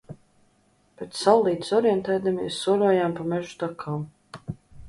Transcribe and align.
Pēc 1.01 1.19
saulītes 1.25 1.69
orientēdamies 1.81 2.57
soļojām 2.65 3.17
pa 3.21 3.29
mežu 3.35 3.55
takām. 3.67 4.09